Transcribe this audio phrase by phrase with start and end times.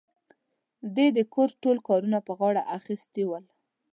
[0.95, 3.45] دې د کور ټول کارونه په غاړه اخيستي ول.